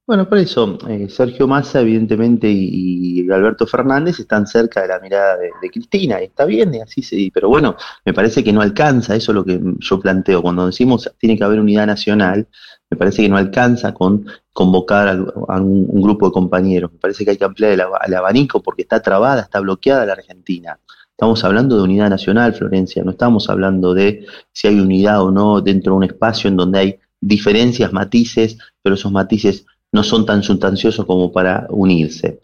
Bueno, 0.07 0.29
por 0.29 0.37
eso, 0.37 0.77
eh, 0.87 1.09
Sergio 1.09 1.47
Massa, 1.47 1.81
evidentemente, 1.81 2.47
y, 2.47 3.27
Alberto 3.31 3.65
Fernández 3.65 4.19
están 4.19 4.45
cerca 4.45 4.83
de 4.83 4.89
la 4.89 4.99
mirada 4.99 5.35
de, 5.37 5.71
Cristina, 5.71 6.21
y 6.21 6.25
está 6.25 6.45
bien, 6.45 6.75
y 6.75 6.79
así 6.79 7.01
se, 7.01 7.31
pero 7.33 7.49
bueno, 7.49 7.75
me 8.05 8.13
parece 8.13 8.43
que 8.43 8.53
no 8.53 8.61
alcanza, 8.61 9.15
eso 9.15 9.31
es 9.31 9.35
lo 9.35 9.43
que 9.43 9.59
yo 9.79 9.99
planteo, 9.99 10.43
cuando 10.43 10.67
decimos 10.67 11.11
tiene 11.17 11.35
que 11.35 11.43
haber 11.43 11.59
unidad 11.59 11.87
nacional, 11.87 12.47
me 12.87 12.97
parece 12.97 13.23
que 13.23 13.29
no 13.29 13.37
alcanza 13.37 13.95
con 13.95 14.27
convocar 14.53 15.07
a, 15.07 15.59
un, 15.59 16.01
grupo 16.01 16.27
de 16.27 16.33
compañeros, 16.33 16.91
me 16.93 16.99
parece 16.99 17.25
que 17.25 17.31
hay 17.31 17.37
que 17.37 17.45
ampliar 17.45 17.71
el, 17.71 17.81
abanico 18.15 18.61
porque 18.61 18.83
está 18.83 19.01
trabada, 19.01 19.41
está 19.41 19.59
bloqueada 19.59 20.05
la 20.05 20.13
Argentina. 20.13 20.79
Estamos 21.15 21.45
hablando 21.45 21.77
de 21.77 21.83
unidad 21.83 22.09
nacional, 22.09 22.53
Florencia, 22.53 23.01
no 23.01 23.11
estamos 23.11 23.49
hablando 23.49 23.93
de 23.93 24.25
si 24.51 24.67
hay 24.67 24.81
unidad 24.81 25.23
o 25.23 25.31
no 25.31 25.61
dentro 25.61 25.93
de 25.93 25.97
un 25.97 26.03
espacio 26.03 26.49
en 26.49 26.57
donde 26.57 26.79
hay 26.79 26.99
diferencias, 27.21 27.93
matices, 27.93 28.57
pero 28.81 28.95
esos 28.95 29.13
matices 29.13 29.65
no 29.93 30.03
son 30.03 30.25
tan 30.25 30.43
sustanciosos 30.43 31.05
como 31.05 31.31
para 31.31 31.67
unirse. 31.69 32.39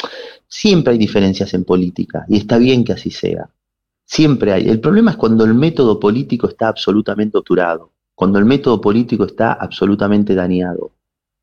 Siempre 0.47 0.93
hay 0.93 0.99
diferencias 0.99 1.53
en 1.53 1.65
política 1.65 2.23
y 2.29 2.37
está 2.37 2.57
bien 2.57 2.85
que 2.85 2.93
así 2.93 3.11
sea. 3.11 3.49
Siempre 4.05 4.53
hay. 4.53 4.69
El 4.69 4.79
problema 4.79 5.11
es 5.11 5.17
cuando 5.17 5.43
el 5.43 5.53
método 5.53 5.99
político 5.99 6.47
está 6.47 6.69
absolutamente 6.69 7.37
obturado, 7.37 7.91
cuando 8.15 8.39
el 8.39 8.45
método 8.45 8.79
político 8.79 9.25
está 9.25 9.51
absolutamente 9.51 10.33
dañado, 10.33 10.93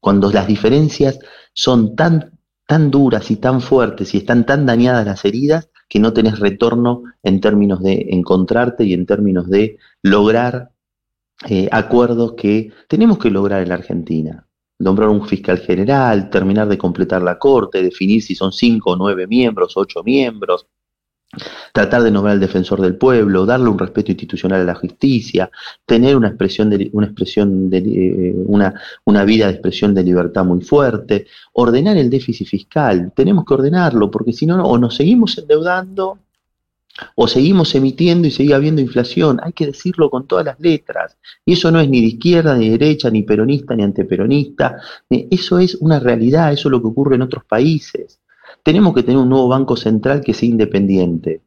cuando 0.00 0.32
las 0.32 0.46
diferencias 0.46 1.18
son 1.52 1.94
tan, 1.94 2.38
tan 2.66 2.90
duras 2.90 3.30
y 3.30 3.36
tan 3.36 3.60
fuertes 3.60 4.14
y 4.14 4.18
están 4.18 4.46
tan 4.46 4.64
dañadas 4.64 5.04
las 5.04 5.26
heridas 5.26 5.68
que 5.88 5.98
no 5.98 6.12
tenés 6.12 6.38
retorno 6.38 7.04
en 7.22 7.40
términos 7.40 7.82
de 7.82 8.08
encontrarte 8.10 8.84
y 8.84 8.92
en 8.92 9.06
términos 9.06 9.48
de 9.48 9.78
lograr 10.02 10.70
eh, 11.48 11.68
acuerdos 11.72 12.34
que 12.34 12.72
tenemos 12.88 13.18
que 13.18 13.30
lograr 13.30 13.62
en 13.62 13.68
la 13.68 13.76
Argentina. 13.76 14.46
Nombrar 14.80 15.08
un 15.08 15.26
fiscal 15.26 15.58
general, 15.58 16.30
terminar 16.30 16.68
de 16.68 16.78
completar 16.78 17.22
la 17.22 17.38
corte, 17.38 17.82
definir 17.82 18.22
si 18.22 18.34
son 18.34 18.52
cinco 18.52 18.92
o 18.92 18.96
nueve 18.96 19.26
miembros, 19.26 19.76
ocho 19.76 20.04
miembros, 20.04 20.66
tratar 21.72 22.02
de 22.02 22.10
nombrar 22.10 22.34
al 22.34 22.40
defensor 22.40 22.80
del 22.80 22.96
pueblo, 22.96 23.44
darle 23.44 23.68
un 23.68 23.78
respeto 23.78 24.10
institucional 24.10 24.62
a 24.62 24.64
la 24.64 24.74
justicia, 24.74 25.50
tener 25.84 26.16
una 26.16 26.28
expresión 26.28 26.70
de 26.70 26.88
una 26.92 27.06
expresión 27.06 27.70
de 27.70 27.78
eh, 27.78 28.34
una, 28.46 28.74
una 29.04 29.24
vida 29.24 29.46
de 29.46 29.52
expresión 29.52 29.94
de 29.94 30.04
libertad 30.04 30.44
muy 30.44 30.62
fuerte, 30.62 31.26
ordenar 31.52 31.96
el 31.96 32.10
déficit 32.10 32.48
fiscal, 32.48 33.12
tenemos 33.14 33.44
que 33.44 33.54
ordenarlo, 33.54 34.10
porque 34.10 34.32
si 34.32 34.46
no, 34.46 34.62
o 34.64 34.78
nos 34.78 34.96
seguimos 34.96 35.36
endeudando 35.38 36.18
o 37.14 37.28
seguimos 37.28 37.74
emitiendo 37.74 38.26
y 38.26 38.30
sigue 38.30 38.54
habiendo 38.54 38.80
inflación, 38.80 39.38
hay 39.42 39.52
que 39.52 39.66
decirlo 39.66 40.10
con 40.10 40.26
todas 40.26 40.44
las 40.44 40.58
letras. 40.58 41.16
Y 41.44 41.52
eso 41.52 41.70
no 41.70 41.80
es 41.80 41.88
ni 41.88 42.00
de 42.00 42.08
izquierda, 42.08 42.56
ni 42.56 42.70
de 42.70 42.78
derecha, 42.78 43.10
ni 43.10 43.22
peronista, 43.22 43.76
ni 43.76 43.84
antiperonista. 43.84 44.80
Eso 45.08 45.58
es 45.60 45.76
una 45.76 46.00
realidad, 46.00 46.52
eso 46.52 46.68
es 46.68 46.72
lo 46.72 46.80
que 46.80 46.88
ocurre 46.88 47.14
en 47.14 47.22
otros 47.22 47.44
países. 47.44 48.18
Tenemos 48.62 48.94
que 48.94 49.02
tener 49.02 49.18
un 49.18 49.28
nuevo 49.28 49.48
banco 49.48 49.76
central 49.76 50.20
que 50.20 50.34
sea 50.34 50.48
independiente. 50.48 51.42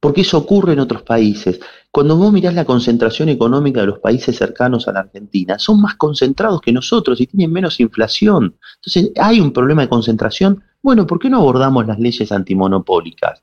Porque 0.00 0.20
eso 0.20 0.38
ocurre 0.38 0.74
en 0.74 0.80
otros 0.80 1.02
países. 1.02 1.60
Cuando 1.90 2.16
vos 2.16 2.32
mirás 2.32 2.54
la 2.54 2.64
concentración 2.64 3.30
económica 3.30 3.80
de 3.80 3.86
los 3.86 4.00
países 4.00 4.36
cercanos 4.36 4.86
a 4.86 4.92
la 4.92 5.00
Argentina, 5.00 5.58
son 5.58 5.80
más 5.80 5.94
concentrados 5.94 6.60
que 6.60 6.72
nosotros 6.72 7.20
y 7.20 7.26
tienen 7.26 7.52
menos 7.52 7.80
inflación. 7.80 8.56
Entonces, 8.76 9.12
¿hay 9.16 9.40
un 9.40 9.52
problema 9.52 9.82
de 9.82 9.88
concentración? 9.88 10.62
Bueno, 10.82 11.06
¿por 11.06 11.18
qué 11.18 11.30
no 11.30 11.38
abordamos 11.38 11.86
las 11.86 11.98
leyes 11.98 12.30
antimonopólicas? 12.32 13.42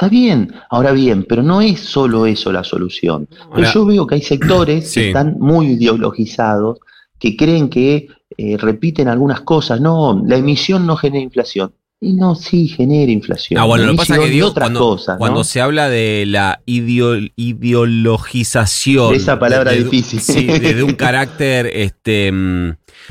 Está 0.00 0.08
bien, 0.08 0.54
ahora 0.70 0.92
bien, 0.92 1.26
pero 1.28 1.42
no 1.42 1.60
es 1.60 1.80
solo 1.80 2.24
eso 2.24 2.50
la 2.52 2.64
solución. 2.64 3.28
yo 3.74 3.84
veo 3.84 4.06
que 4.06 4.14
hay 4.14 4.22
sectores 4.22 4.94
que 4.94 5.08
están 5.08 5.36
muy 5.38 5.72
ideologizados, 5.72 6.80
que 7.20 7.36
creen 7.36 7.68
que 7.68 8.08
eh, 8.36 8.56
repiten 8.56 9.06
algunas 9.06 9.42
cosas. 9.42 9.80
No, 9.80 10.20
la 10.26 10.36
emisión 10.36 10.84
no 10.86 10.96
genera 10.96 11.22
inflación. 11.22 11.72
Y 12.02 12.14
no, 12.14 12.34
sí, 12.34 12.66
genera 12.66 13.12
inflación. 13.12 13.60
Ah, 13.60 13.66
bueno, 13.66 13.84
lo 13.84 13.92
que 13.92 13.98
pasa 13.98 14.16
es 14.16 14.30
que 14.30 14.40
cuando, 14.54 14.98
cuando 15.18 15.44
se 15.44 15.60
habla 15.60 15.90
de 15.90 16.24
la 16.26 16.62
ideologización. 16.64 19.14
esa 19.14 19.38
palabra 19.38 19.72
difícil. 19.72 20.18
Sí, 20.18 20.46
de, 20.46 20.82
un 20.82 20.94
carácter, 20.94 21.70
este, 21.74 22.32
mm, 22.32 22.70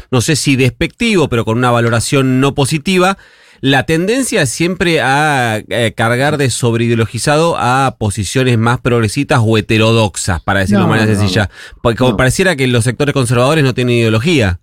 no 0.09 0.21
sé 0.21 0.35
si 0.35 0.55
despectivo, 0.55 1.29
pero 1.29 1.45
con 1.45 1.59
una 1.59 1.69
valoración 1.69 2.41
no 2.41 2.55
positiva 2.55 3.19
la 3.61 3.85
tendencia 3.85 4.41
es 4.41 4.49
siempre 4.49 5.01
a 5.01 5.61
eh, 5.69 5.93
cargar 5.95 6.37
de 6.37 6.49
sobreideologizado 6.49 7.55
a 7.57 7.95
posiciones 7.99 8.57
más 8.57 8.79
progresistas 8.81 9.41
o 9.43 9.57
heterodoxas, 9.57 10.41
para 10.41 10.61
decirlo 10.61 10.83
de 10.83 10.89
manera 10.89 11.15
sencilla. 11.15 11.49
Porque 11.81 11.97
como 11.97 12.17
pareciera 12.17 12.55
que 12.55 12.67
los 12.67 12.83
sectores 12.83 13.13
conservadores 13.13 13.63
no 13.63 13.73
tienen 13.73 13.97
ideología. 13.97 14.59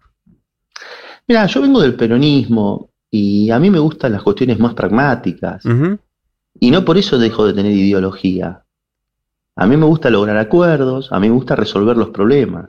Mira, 1.28 1.46
yo 1.46 1.60
vengo 1.60 1.80
del 1.80 1.94
peronismo 1.94 2.90
y 3.10 3.50
a 3.50 3.58
mí 3.58 3.70
me 3.70 3.78
gustan 3.78 4.12
las 4.12 4.22
cuestiones 4.22 4.58
más 4.58 4.74
pragmáticas. 4.74 5.62
Y 6.58 6.70
no 6.70 6.84
por 6.84 6.98
eso 6.98 7.18
dejo 7.18 7.46
de 7.46 7.54
tener 7.54 7.72
ideología. 7.72 8.65
A 9.58 9.66
mí 9.66 9.76
me 9.78 9.86
gusta 9.86 10.10
lograr 10.10 10.36
acuerdos, 10.36 11.10
a 11.10 11.18
mí 11.18 11.28
me 11.28 11.34
gusta 11.34 11.56
resolver 11.56 11.96
los 11.96 12.10
problemas. 12.10 12.68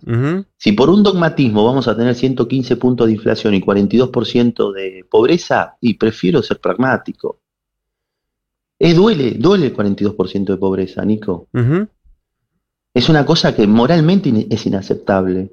Si 0.55 0.71
por 0.71 0.89
un 0.89 1.03
dogmatismo 1.03 1.65
vamos 1.65 1.89
a 1.89 1.97
tener 1.97 2.15
115 2.15 2.77
puntos 2.77 3.07
de 3.07 3.13
inflación 3.13 3.53
y 3.53 3.61
42% 3.61 4.71
de 4.71 5.05
pobreza, 5.09 5.75
y 5.81 5.95
prefiero 5.95 6.41
ser 6.41 6.59
pragmático. 6.59 7.41
Es 8.79 8.95
duele, 8.95 9.31
duele 9.31 9.65
el 9.65 9.75
42% 9.75 10.45
de 10.45 10.57
pobreza, 10.57 11.03
Nico. 11.03 11.49
Es 12.93 13.09
una 13.09 13.25
cosa 13.25 13.53
que 13.53 13.67
moralmente 13.67 14.47
es 14.49 14.65
inaceptable. 14.65 15.51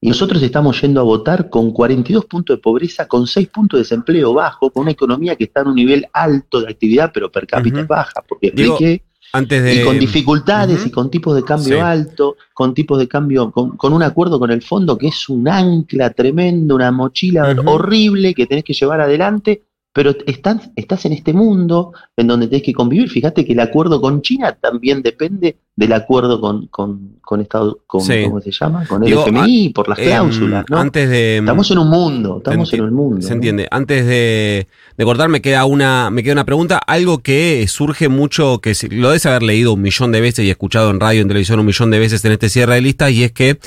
Y 0.00 0.08
nosotros 0.08 0.42
estamos 0.42 0.80
yendo 0.80 1.00
a 1.00 1.04
votar 1.04 1.50
con 1.50 1.72
42 1.72 2.24
puntos 2.24 2.56
de 2.56 2.62
pobreza, 2.62 3.06
con 3.06 3.26
6 3.26 3.48
puntos 3.48 3.78
de 3.78 3.82
desempleo 3.82 4.32
bajo, 4.32 4.70
con 4.70 4.82
una 4.82 4.92
economía 4.92 5.36
que 5.36 5.44
está 5.44 5.60
en 5.60 5.68
un 5.68 5.74
nivel 5.74 6.06
alto 6.12 6.60
de 6.60 6.70
actividad, 6.70 7.10
pero 7.12 7.30
per 7.30 7.46
cápita 7.46 7.84
baja. 7.84 8.22
Porque 8.26 8.46
expliqué 8.46 9.02
antes 9.32 9.62
de... 9.62 9.74
Y 9.74 9.84
con 9.84 9.98
dificultades 9.98 10.86
y 10.86 10.90
con 10.90 11.10
tipos 11.10 11.34
de 11.34 11.44
cambio 11.44 11.84
alto, 11.84 12.36
con 12.54 12.74
tipos 12.74 12.98
de 12.98 13.08
cambio, 13.08 13.50
con, 13.50 13.92
un 13.92 14.02
acuerdo 14.02 14.38
con 14.38 14.50
el 14.50 14.62
fondo 14.62 14.96
que 14.96 15.08
es 15.08 15.28
un 15.28 15.48
ancla 15.48 16.10
tremendo, 16.10 16.74
una 16.74 16.90
mochila 16.90 17.54
horrible 17.66 18.34
que 18.34 18.46
tenés 18.46 18.64
que 18.64 18.74
llevar 18.74 19.00
adelante 19.00 19.62
pero 19.98 20.14
estás, 20.26 20.70
estás 20.76 21.06
en 21.06 21.12
este 21.12 21.32
mundo 21.32 21.92
en 22.16 22.28
donde 22.28 22.46
tenés 22.46 22.62
que 22.62 22.72
convivir. 22.72 23.08
Fíjate 23.10 23.44
que 23.44 23.54
el 23.54 23.58
acuerdo 23.58 24.00
con 24.00 24.22
China 24.22 24.52
también 24.52 25.02
depende 25.02 25.56
del 25.78 25.92
acuerdo 25.92 26.40
con, 26.40 26.66
con, 26.66 27.18
con 27.20 27.40
Estados 27.40 27.76
¿cómo 27.86 28.04
se 28.04 28.50
llama? 28.50 28.84
Con 28.84 29.04
el 29.04 29.12
FMI, 29.12 29.68
por 29.68 29.88
las 29.88 29.96
em, 30.00 30.06
cláusulas. 30.06 30.64
¿no? 30.68 30.76
Antes 30.76 31.08
de, 31.08 31.38
estamos 31.38 31.70
en 31.70 31.78
un 31.78 31.88
mundo, 31.88 32.38
estamos 32.38 32.72
en 32.72 32.80
un 32.80 32.92
mundo. 32.92 33.22
Se 33.24 33.32
entiende. 33.32 33.68
Antes 33.70 34.04
de, 34.04 34.66
de, 34.96 35.04
cortar, 35.04 35.28
me 35.28 35.40
queda 35.40 35.66
una, 35.66 36.10
me 36.10 36.24
queda 36.24 36.32
una 36.32 36.44
pregunta, 36.44 36.78
algo 36.78 37.18
que 37.18 37.64
surge 37.68 38.08
mucho, 38.08 38.58
que 38.60 38.74
lo 38.90 39.06
debes 39.06 39.24
haber 39.26 39.44
leído 39.44 39.72
un 39.74 39.82
millón 39.82 40.10
de 40.10 40.20
veces 40.20 40.44
y 40.44 40.50
escuchado 40.50 40.90
en 40.90 40.98
radio, 40.98 41.22
en 41.22 41.28
televisión 41.28 41.60
un 41.60 41.66
millón 41.66 41.92
de 41.92 42.00
veces 42.00 42.24
en 42.24 42.32
este 42.32 42.48
cierre 42.48 42.74
de 42.74 42.80
listas, 42.80 43.12
y 43.12 43.22
es 43.22 43.30
que 43.30 43.60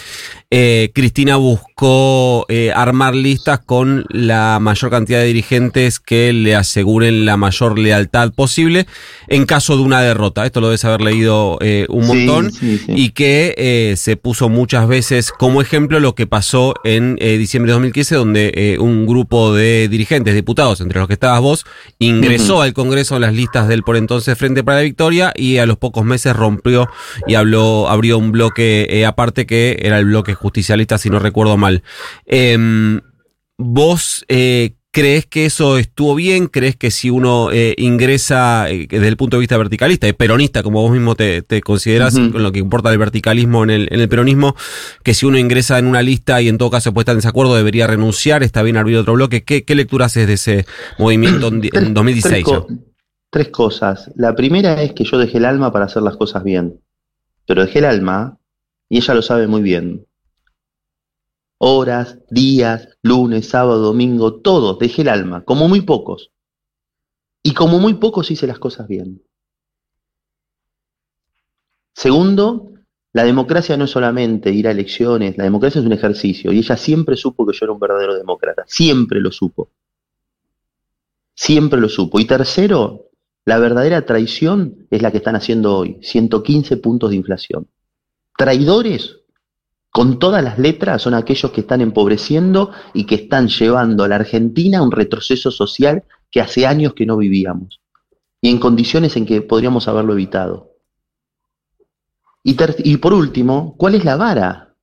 eh, 0.49 0.91
Cristina 0.93 1.37
buscó 1.37 2.45
eh, 2.49 2.73
armar 2.75 3.15
listas 3.15 3.59
con 3.59 4.03
la 4.09 4.59
mayor 4.59 4.91
cantidad 4.91 5.19
de 5.19 5.27
dirigentes 5.27 6.01
que 6.01 6.33
le 6.33 6.57
aseguren 6.57 7.25
la 7.25 7.37
mayor 7.37 7.79
lealtad 7.79 8.33
posible 8.33 8.85
en 9.29 9.45
caso 9.45 9.77
de 9.77 9.83
una 9.83 10.01
derrota. 10.01 10.45
Esto 10.45 10.59
lo 10.59 10.67
debes 10.67 10.83
haber 10.83 10.99
leído 10.99 11.57
eh, 11.61 11.85
un 12.01 12.07
montón 12.07 12.51
y 12.87 13.09
que 13.09 13.93
se 13.97 14.17
puso 14.17 14.49
muchas 14.49 14.87
veces 14.87 15.31
como 15.31 15.61
ejemplo 15.61 15.99
lo 15.99 16.15
que 16.15 16.27
pasó 16.27 16.73
en 16.83 17.15
diciembre 17.15 17.71
de 17.71 17.73
2015 17.73 18.15
donde 18.15 18.77
un 18.79 19.05
grupo 19.05 19.53
de 19.53 19.87
dirigentes, 19.87 20.35
diputados, 20.35 20.81
entre 20.81 20.99
los 20.99 21.07
que 21.07 21.13
estabas 21.13 21.41
vos, 21.41 21.65
ingresó 21.99 22.61
al 22.61 22.73
Congreso 22.73 23.15
en 23.15 23.21
las 23.21 23.33
listas 23.33 23.67
del 23.67 23.83
por 23.83 23.97
entonces 23.97 24.37
Frente 24.37 24.63
para 24.63 24.77
la 24.77 24.83
Victoria 24.83 25.33
y 25.35 25.57
a 25.57 25.65
los 25.65 25.77
pocos 25.77 26.03
meses 26.03 26.35
rompió 26.35 26.87
y 27.27 27.35
habló, 27.35 27.89
abrió 27.89 28.17
un 28.17 28.31
bloque 28.31 29.03
aparte 29.07 29.45
que 29.45 29.77
era 29.81 29.99
el 29.99 30.05
bloque 30.05 30.33
justicialista, 30.33 30.97
si 30.97 31.09
no 31.09 31.19
recuerdo 31.19 31.57
mal. 31.57 31.83
Em, 32.25 33.01
¿Vos 33.57 34.25
eh, 34.27 34.73
crees 34.91 35.25
que 35.25 35.45
eso 35.45 35.77
estuvo 35.77 36.15
bien? 36.15 36.47
¿Crees 36.47 36.75
que 36.75 36.91
si 36.91 37.09
uno 37.09 37.49
eh, 37.51 37.73
ingresa 37.77 38.69
eh, 38.69 38.87
desde 38.89 39.07
el 39.07 39.17
punto 39.17 39.37
de 39.37 39.41
vista 39.41 39.57
verticalista, 39.57 40.07
es 40.07 40.13
peronista, 40.13 40.61
como 40.61 40.81
vos 40.81 40.91
mismo 40.91 41.15
te, 41.15 41.43
consideras, 41.61 42.13
con 42.13 42.43
lo 42.43 42.51
que 42.51 42.59
importa 42.59 42.91
el 42.91 42.97
verticalismo 42.97 43.63
en 43.63 43.69
el, 43.69 43.87
en 43.91 44.01
el, 44.01 44.09
peronismo, 44.09 44.55
que 45.03 45.13
si 45.13 45.25
uno 45.25 45.37
ingresa 45.37 45.79
en 45.79 45.87
una 45.87 46.01
lista 46.01 46.41
y 46.41 46.49
en 46.49 46.57
todo 46.57 46.69
caso 46.69 46.93
puede 46.93 47.03
estar 47.03 47.13
en 47.13 47.19
desacuerdo, 47.19 47.55
debería 47.55 47.87
renunciar, 47.87 48.43
está 48.43 48.61
bien 48.61 48.77
abrir 48.77 48.97
otro 48.97 49.13
bloque? 49.13 49.43
¿Qué, 49.43 49.75
lectura 49.75 50.05
haces 50.05 50.27
de 50.27 50.33
ese 50.33 50.65
movimiento 50.99 51.47
en, 51.47 51.93
2016? 51.93 52.45
tres 53.29 53.47
cosas. 53.47 54.11
La 54.15 54.35
primera 54.35 54.81
es 54.81 54.91
que 54.91 55.05
yo 55.05 55.17
dejé 55.17 55.37
el 55.37 55.45
alma 55.45 55.71
para 55.71 55.85
hacer 55.85 56.03
las 56.03 56.17
cosas 56.17 56.43
bien, 56.43 56.81
pero 57.47 57.65
dejé 57.65 57.79
el 57.79 57.85
alma, 57.85 58.37
y 58.89 58.97
ella 58.97 59.13
lo 59.13 59.21
sabe 59.21 59.47
muy 59.47 59.61
bien, 59.61 60.05
horas, 61.63 62.17
días, 62.31 62.89
lunes, 63.03 63.49
sábado, 63.49 63.79
domingo, 63.79 64.41
todos, 64.41 64.79
dejé 64.79 65.03
el 65.03 65.09
alma, 65.09 65.43
como 65.45 65.67
muy 65.67 65.81
pocos. 65.81 66.31
Y 67.43 67.53
como 67.53 67.77
muy 67.77 67.93
pocos 67.93 68.31
hice 68.31 68.47
las 68.47 68.57
cosas 68.57 68.87
bien. 68.87 69.21
Segundo, 71.93 72.71
la 73.13 73.25
democracia 73.25 73.77
no 73.77 73.85
es 73.85 73.91
solamente 73.91 74.51
ir 74.51 74.67
a 74.67 74.71
elecciones, 74.71 75.37
la 75.37 75.43
democracia 75.43 75.79
es 75.79 75.85
un 75.85 75.93
ejercicio 75.93 76.51
y 76.51 76.57
ella 76.57 76.77
siempre 76.77 77.15
supo 77.15 77.45
que 77.45 77.55
yo 77.55 77.65
era 77.65 77.73
un 77.73 77.79
verdadero 77.79 78.15
demócrata, 78.15 78.63
siempre 78.65 79.19
lo 79.19 79.31
supo. 79.31 79.69
Siempre 81.35 81.79
lo 81.79 81.89
supo. 81.89 82.19
Y 82.19 82.25
tercero, 82.25 83.05
la 83.45 83.59
verdadera 83.59 84.03
traición 84.03 84.87
es 84.89 85.03
la 85.03 85.11
que 85.11 85.17
están 85.17 85.35
haciendo 85.35 85.77
hoy, 85.77 85.99
115 86.01 86.77
puntos 86.77 87.11
de 87.11 87.17
inflación. 87.17 87.67
Traidores 88.35 89.20
con 89.91 90.19
todas 90.19 90.41
las 90.41 90.57
letras 90.57 91.01
son 91.01 91.13
aquellos 91.13 91.51
que 91.51 91.61
están 91.61 91.81
empobreciendo 91.81 92.71
y 92.93 93.05
que 93.05 93.15
están 93.15 93.49
llevando 93.49 94.03
a 94.05 94.07
la 94.07 94.15
Argentina 94.15 94.79
a 94.79 94.83
un 94.83 94.91
retroceso 94.91 95.51
social 95.51 96.05
que 96.31 96.39
hace 96.39 96.65
años 96.65 96.93
que 96.93 97.05
no 97.05 97.17
vivíamos 97.17 97.81
y 98.41 98.49
en 98.49 98.57
condiciones 98.57 99.17
en 99.17 99.25
que 99.25 99.41
podríamos 99.41 99.87
haberlo 99.87 100.13
evitado. 100.13 100.71
Y, 102.43 102.97
por 102.97 103.13
último, 103.13 103.75
¿cuál 103.77 103.93
es 103.93 104.03
la 104.03 104.15
vara? 104.15 104.75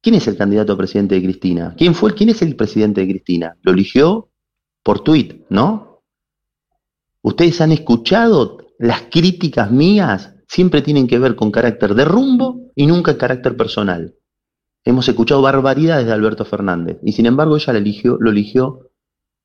¿Quién 0.00 0.16
es 0.16 0.26
el 0.26 0.36
candidato 0.36 0.72
a 0.72 0.76
presidente 0.76 1.14
de 1.14 1.22
Cristina? 1.22 1.74
¿Quién 1.78 1.94
fue? 1.94 2.12
¿Quién 2.14 2.30
es 2.30 2.42
el 2.42 2.56
presidente 2.56 3.02
de 3.02 3.08
Cristina? 3.08 3.56
Lo 3.62 3.70
eligió 3.70 4.30
por 4.82 5.04
tuit, 5.04 5.44
¿no? 5.48 6.02
Ustedes 7.20 7.60
han 7.60 7.70
escuchado 7.70 8.58
las 8.80 9.02
críticas 9.02 9.70
mías 9.70 10.34
siempre 10.48 10.82
tienen 10.82 11.06
que 11.06 11.20
ver 11.20 11.36
con 11.36 11.52
carácter 11.52 11.94
de 11.94 12.04
rumbo 12.04 12.61
y 12.74 12.86
nunca 12.86 13.18
carácter 13.18 13.56
personal. 13.56 14.14
Hemos 14.84 15.08
escuchado 15.08 15.42
barbaridades 15.42 16.06
de 16.06 16.12
Alberto 16.12 16.44
Fernández 16.44 16.98
y 17.02 17.12
sin 17.12 17.26
embargo 17.26 17.56
ella 17.56 17.72
lo 17.72 17.78
eligió, 17.78 18.18
lo 18.20 18.30
eligió 18.30 18.90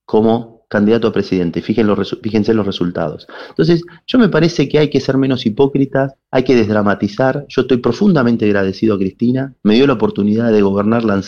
como 0.06 0.58
candidato 0.70 1.08
a 1.08 1.14
presidente. 1.14 1.62
Fíjense, 1.62 2.54
los 2.54 2.66
resultados. 2.66 3.28
Entonces, 3.50 3.84
yo 4.06 4.20
me 4.20 4.30
parece 4.30 4.68
que 4.68 4.80
hay 4.80 4.90
que 4.90 5.00
ser 5.00 5.18
menos 5.18 5.46
hipócritas, 5.46 6.16
hay 6.32 6.44
que 6.44 6.56
desdramatizar. 6.56 7.46
Yo 7.48 7.62
estoy 7.62 7.78
profundamente 7.78 8.46
agradecido 8.46 8.96
a 8.96 8.98
Cristina. 8.98 9.56
Me 9.64 9.76
dio 9.76 9.88
la 9.88 9.94
oportunidad 9.94 10.52
de 10.52 10.62
gobernar 10.62 11.04
la 11.04 11.22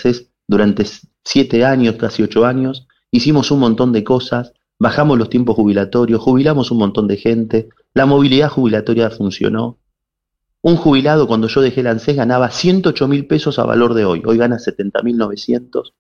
durante 0.48 0.86
siete 1.24 1.66
años, 1.66 1.96
casi 1.96 2.24
ocho 2.24 2.46
años. 2.46 2.88
Hicimos 3.12 3.52
un 3.52 3.60
montón 3.60 3.92
de 3.92 4.04
cosas, 4.04 4.54
bajamos 4.80 5.18
los 5.18 5.30
tiempos 5.30 5.56
jubilatorios, 5.56 6.22
jubilamos 6.22 6.72
un 6.72 6.80
montón 6.80 7.08
de 7.08 7.18
gente, 7.18 7.70
la 7.94 8.06
movilidad 8.06 8.50
jubilatoria 8.50 9.10
funcionó. 9.10 9.78
Un 10.62 10.76
jubilado 10.76 11.28
cuando 11.28 11.48
yo 11.48 11.62
dejé 11.62 11.82
el 11.82 11.88
ANSES 11.88 12.18
ganaba 12.18 12.52
108 12.52 13.08
mil 13.08 13.28
pesos 13.28 13.60
a 13.60 13.66
valor 13.66 13.94
de 13.94 14.04
hoy, 14.04 14.22
hoy 14.26 14.38
gana 14.38 14.60
70 14.60 15.02
mil 15.04 15.18
900. 15.18 15.94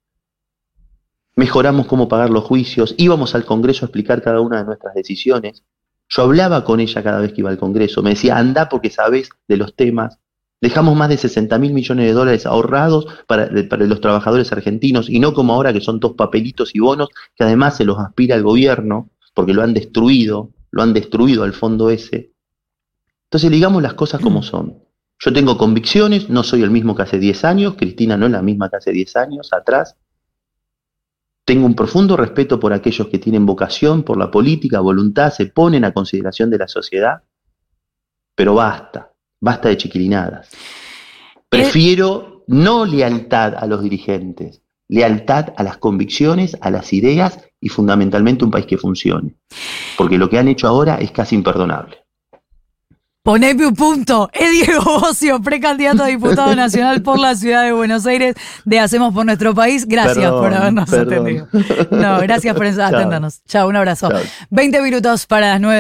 Mejoramos 1.35 1.87
cómo 1.87 2.09
pagar 2.09 2.29
los 2.29 2.43
juicios, 2.43 2.93
íbamos 2.97 3.35
al 3.35 3.45
Congreso 3.45 3.85
a 3.85 3.87
explicar 3.87 4.21
cada 4.21 4.41
una 4.41 4.57
de 4.57 4.65
nuestras 4.65 4.93
decisiones. 4.95 5.63
Yo 6.09 6.23
hablaba 6.23 6.65
con 6.65 6.81
ella 6.81 7.01
cada 7.01 7.21
vez 7.21 7.31
que 7.31 7.41
iba 7.41 7.49
al 7.49 7.57
Congreso, 7.57 8.03
me 8.03 8.09
decía, 8.11 8.37
anda 8.37 8.67
porque 8.67 8.89
sabes 8.89 9.29
de 9.47 9.55
los 9.55 9.75
temas. 9.75 10.19
Dejamos 10.59 10.97
más 10.97 11.07
de 11.07 11.15
60 11.15 11.57
mil 11.57 11.73
millones 11.73 12.07
de 12.07 12.11
dólares 12.11 12.45
ahorrados 12.45 13.07
para, 13.27 13.49
para, 13.69 13.85
los 13.85 14.01
trabajadores 14.01 14.51
argentinos 14.51 15.09
y 15.09 15.21
no 15.21 15.33
como 15.33 15.53
ahora 15.53 15.71
que 15.71 15.79
son 15.79 16.01
dos 16.01 16.15
papelitos 16.15 16.75
y 16.75 16.79
bonos 16.79 17.07
que 17.37 17.45
además 17.45 17.77
se 17.77 17.85
los 17.85 17.97
aspira 17.97 18.35
el 18.35 18.43
gobierno 18.43 19.09
porque 19.33 19.53
lo 19.53 19.61
han 19.61 19.73
destruido 19.73 20.51
lo 20.71 20.83
han 20.83 20.93
destruido 20.93 21.43
al 21.43 21.53
fondo 21.53 21.89
ese. 21.89 22.28
Entonces 23.29 23.51
digamos 23.51 23.83
las 23.83 23.93
cosas 23.93 24.21
como 24.21 24.41
son. 24.41 24.83
Yo 25.19 25.31
tengo 25.31 25.55
convicciones, 25.55 26.29
no 26.29 26.41
soy 26.41 26.63
el 26.63 26.71
mismo 26.71 26.95
que 26.95 27.03
hace 27.03 27.19
10 27.19 27.45
años, 27.45 27.75
Cristina 27.77 28.17
no 28.17 28.25
es 28.25 28.31
la 28.31 28.41
misma 28.41 28.69
que 28.69 28.77
hace 28.77 28.91
10 28.91 29.15
años 29.17 29.53
atrás. 29.53 29.95
Tengo 31.45 31.67
un 31.67 31.75
profundo 31.75 32.17
respeto 32.17 32.59
por 32.59 32.73
aquellos 32.73 33.07
que 33.07 33.19
tienen 33.19 33.45
vocación, 33.45 34.01
por 34.01 34.17
la 34.17 34.31
política, 34.31 34.79
voluntad, 34.79 35.31
se 35.31 35.45
ponen 35.45 35.85
a 35.85 35.93
consideración 35.93 36.49
de 36.49 36.57
la 36.57 36.67
sociedad, 36.67 37.21
pero 38.33 38.55
basta, 38.55 39.11
basta 39.39 39.69
de 39.69 39.77
chiquilinadas. 39.77 40.49
Prefiero 41.49 42.45
no 42.47 42.85
lealtad 42.85 43.53
a 43.55 43.67
los 43.67 43.83
dirigentes, 43.83 44.63
lealtad 44.87 45.53
a 45.55 45.61
las 45.61 45.77
convicciones, 45.77 46.57
a 46.61 46.71
las 46.71 46.93
ideas 46.93 47.39
y 47.61 47.69
fundamentalmente 47.69 48.43
un 48.43 48.51
país 48.51 48.65
que 48.65 48.77
funcione. 48.77 49.35
Porque 49.97 50.17
lo 50.17 50.29
que 50.29 50.39
han 50.39 50.47
hecho 50.47 50.67
ahora 50.67 50.95
es 50.95 51.11
casi 51.11 51.35
imperdonable. 51.35 51.98
Poneme 53.21 53.67
un 53.67 53.75
punto. 53.75 54.29
Es 54.31 54.49
Diego 54.51 54.81
Bocio, 55.01 55.41
precandidato 55.41 56.03
a 56.03 56.07
diputado 56.07 56.55
nacional 56.55 57.01
por 57.01 57.19
la 57.19 57.35
ciudad 57.35 57.63
de 57.63 57.73
Buenos 57.73 58.05
Aires 58.05 58.33
de 58.63 58.79
Hacemos 58.79 59.13
por 59.13 59.25
Nuestro 59.25 59.53
País. 59.53 59.85
Gracias 59.85 60.31
por 60.31 60.53
habernos 60.53 60.91
atendido. 60.93 61.47
No, 61.91 62.19
gracias 62.21 62.55
por 62.55 62.65
atendernos. 62.79 63.43
Chao, 63.43 63.67
un 63.67 63.75
abrazo. 63.75 64.09
20 64.51 64.81
minutos 64.81 65.25
para 65.25 65.49
las 65.49 65.61
9. 65.61 65.77